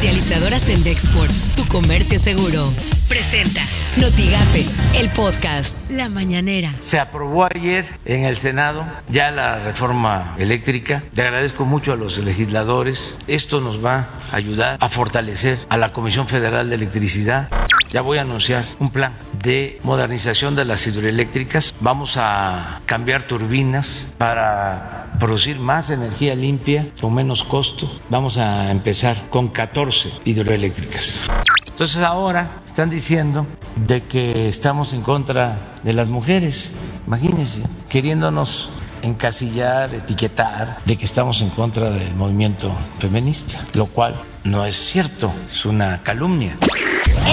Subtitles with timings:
[0.00, 2.72] Comercializadoras en Dexport, tu comercio seguro.
[3.06, 3.60] Presenta
[3.98, 4.64] Notigape,
[4.98, 6.72] el podcast La Mañanera.
[6.80, 11.02] Se aprobó ayer en el Senado ya la reforma eléctrica.
[11.12, 13.18] Le agradezco mucho a los legisladores.
[13.26, 17.50] Esto nos va a ayudar a fortalecer a la Comisión Federal de Electricidad.
[17.90, 19.12] Ya voy a anunciar un plan
[19.42, 21.74] de modernización de las hidroeléctricas.
[21.80, 27.90] Vamos a cambiar turbinas para producir más energía limpia con menos costo.
[28.08, 31.20] Vamos a empezar con 14 hidroeléctricas.
[31.68, 33.46] Entonces ahora están diciendo
[33.86, 36.72] de que estamos en contra de las mujeres.
[37.06, 38.70] Imagínense, queriéndonos
[39.02, 45.32] encasillar, etiquetar de que estamos en contra del movimiento feminista, lo cual no es cierto,
[45.50, 46.56] es una calumnia.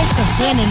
[0.01, 0.69] Esto suena en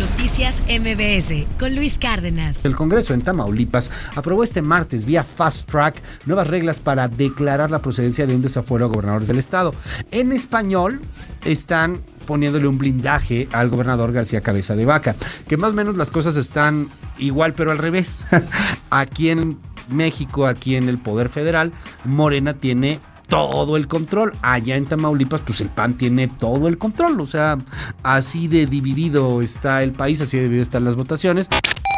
[0.00, 2.62] Noticias MBS con Luis Cárdenas.
[2.66, 7.78] El Congreso en Tamaulipas aprobó este martes vía Fast Track nuevas reglas para declarar la
[7.78, 9.74] procedencia de un desafuero a gobernadores del estado.
[10.10, 11.00] En español
[11.46, 15.16] están poniéndole un blindaje al gobernador García Cabeza de Vaca,
[15.48, 18.18] que más o menos las cosas están igual pero al revés.
[18.90, 21.72] aquí en México, aquí en el Poder Federal,
[22.04, 24.32] Morena tiene todo el control.
[24.42, 27.20] Allá en Tamaulipas, pues el PAN tiene todo el control.
[27.20, 27.56] O sea,
[28.02, 31.48] así de dividido está el país, así de dividido están las votaciones.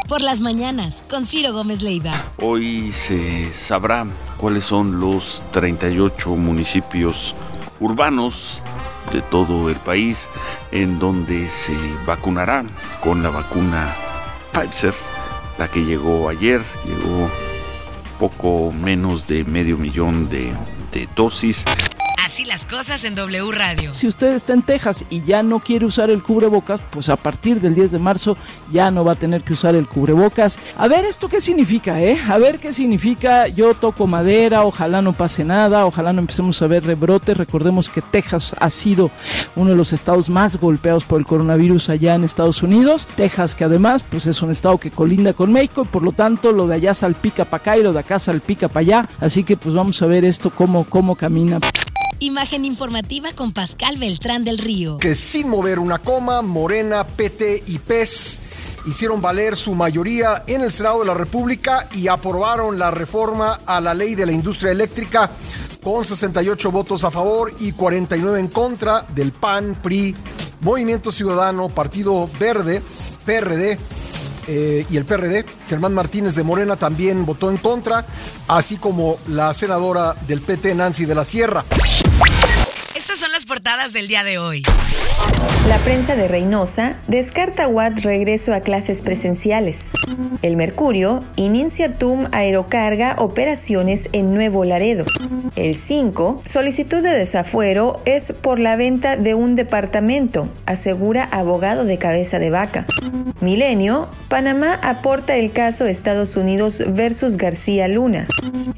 [0.09, 2.13] Por las mañanas, con Ciro Gómez Leiva.
[2.43, 4.07] Hoy se sabrá
[4.37, 7.37] cuáles son los 38 municipios
[7.79, 8.61] urbanos
[9.13, 10.29] de todo el país
[10.73, 12.65] en donde se vacunará
[13.01, 13.95] con la vacuna
[14.53, 14.95] Pfizer,
[15.59, 17.31] la que llegó ayer, llegó
[18.19, 20.53] poco menos de medio millón de,
[20.91, 21.65] de dosis.
[22.31, 23.93] Así las cosas en W Radio.
[23.97, 27.61] Si usted está en Texas y ya no quiere usar el cubrebocas, pues a partir
[27.61, 28.37] del 10 de marzo
[28.71, 30.57] ya no va a tener que usar el cubrebocas.
[30.77, 32.21] A ver, ¿esto qué significa, eh?
[32.29, 33.49] A ver qué significa.
[33.49, 37.37] Yo toco madera, ojalá no pase nada, ojalá no empecemos a ver rebrotes.
[37.37, 39.11] Recordemos que Texas ha sido
[39.57, 43.09] uno de los estados más golpeados por el coronavirus allá en Estados Unidos.
[43.17, 46.53] Texas, que además, pues es un estado que colinda con México y por lo tanto
[46.53, 49.09] lo de allá salpica para acá y lo de acá salpica para allá.
[49.19, 51.59] Así que pues vamos a ver esto cómo, cómo camina.
[52.23, 54.99] Imagen informativa con Pascal Beltrán del Río.
[54.99, 58.41] Que sin mover una coma, Morena, PT y PES
[58.87, 63.81] hicieron valer su mayoría en el Senado de la República y aprobaron la reforma a
[63.81, 65.31] la ley de la industria eléctrica
[65.83, 70.15] con 68 votos a favor y 49 en contra del PAN, PRI,
[70.61, 72.83] Movimiento Ciudadano, Partido Verde,
[73.25, 73.79] PRD,
[74.47, 75.47] eh, y el PRD.
[75.69, 78.05] Germán Martínez de Morena también votó en contra,
[78.49, 81.65] así como la senadora del PT, Nancy de la Sierra.
[83.21, 84.63] Son las portadas del día de hoy.
[85.69, 89.91] La prensa de Reynosa descarta Watt regreso a clases presenciales.
[90.41, 95.05] El Mercurio inicia TUM Aerocarga operaciones en Nuevo Laredo.
[95.55, 101.99] El 5, solicitud de desafuero es por la venta de un departamento, asegura abogado de
[101.99, 102.87] cabeza de vaca.
[103.43, 108.27] Milenio, Panamá aporta el caso Estados Unidos versus García Luna.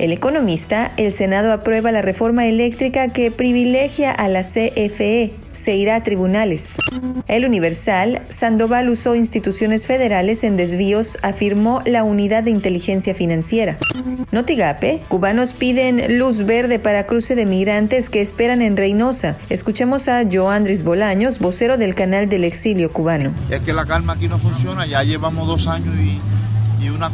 [0.02, 5.94] El economista, el Senado aprueba la reforma eléctrica que privilegia a la CFE, se irá
[5.94, 6.74] a tribunales.
[7.28, 13.78] El Universal, Sandoval usó instituciones federales en desvíos, afirmó la Unidad de Inteligencia Financiera.
[14.32, 19.36] Notigape, cubanos piden luz verde para cruce de migrantes que esperan en Reynosa.
[19.50, 23.32] Escuchemos a Joandris Bolaños, vocero del canal del exilio cubano.
[23.50, 27.08] Es que la calma aquí no funciona, ya llevamos dos años y, una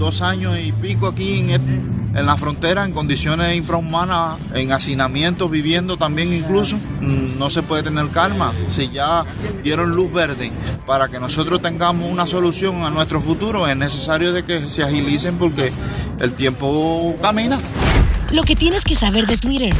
[0.00, 5.96] dos años y pico aquí en, en la frontera en condiciones infrahumanas, en hacinamiento, viviendo
[5.96, 8.52] también incluso, mm, no se puede tener calma.
[8.68, 9.24] Si ya
[9.62, 10.50] dieron luz verde
[10.86, 15.38] para que nosotros tengamos una solución a nuestro futuro, es necesario de que se agilicen
[15.38, 15.72] porque
[16.20, 17.58] el tiempo camina.
[18.32, 19.74] Lo que tienes que saber de Twitter.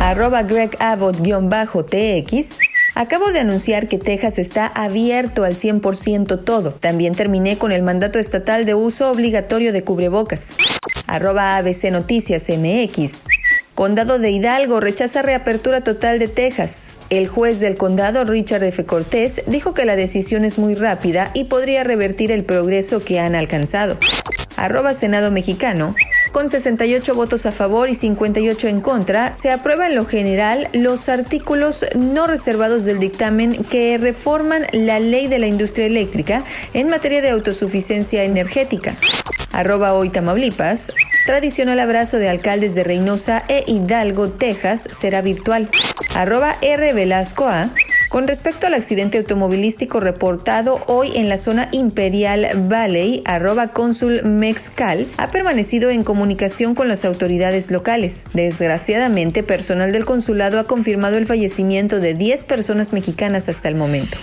[0.00, 2.67] Arroba Greg Abbott-TX
[2.98, 6.72] Acabo de anunciar que Texas está abierto al 100% todo.
[6.72, 10.56] También terminé con el mandato estatal de uso obligatorio de cubrebocas.
[11.06, 13.22] Arroba ABC Noticias MX.
[13.76, 16.88] Condado de Hidalgo rechaza reapertura total de Texas.
[17.08, 18.84] El juez del condado, Richard F.
[18.84, 23.36] Cortés, dijo que la decisión es muy rápida y podría revertir el progreso que han
[23.36, 23.96] alcanzado.
[24.56, 25.94] Arroba Senado Mexicano.
[26.32, 31.08] Con 68 votos a favor y 58 en contra, se aprueba en lo general los
[31.08, 36.44] artículos no reservados del dictamen que reforman la ley de la industria eléctrica
[36.74, 38.94] en materia de autosuficiencia energética.
[39.52, 40.92] Arroba hoy Tamaulipas.
[41.26, 45.68] Tradicional abrazo de alcaldes de Reynosa e Hidalgo, Texas, será virtual.
[46.14, 46.92] Arroba R.
[46.92, 47.70] Velasco A.
[48.08, 55.06] Con respecto al accidente automovilístico reportado hoy en la zona Imperial Valley, arroba cónsul Mexcal
[55.18, 58.24] ha permanecido en comunicación con las autoridades locales.
[58.32, 64.16] Desgraciadamente, personal del consulado ha confirmado el fallecimiento de 10 personas mexicanas hasta el momento.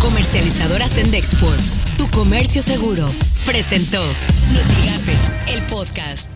[0.00, 1.60] Comercializadora Sendexport,
[1.96, 3.08] tu comercio seguro,
[3.44, 4.00] presentó
[4.52, 6.35] Notigape, el podcast.